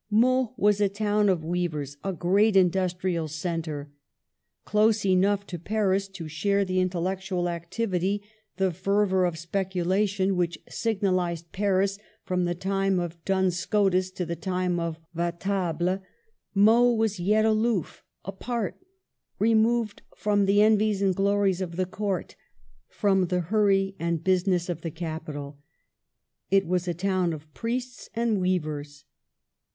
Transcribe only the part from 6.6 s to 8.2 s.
the intellectual activity,